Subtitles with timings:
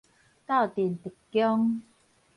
[0.03, 0.03] 鬥
[0.73, 1.83] 陣特攻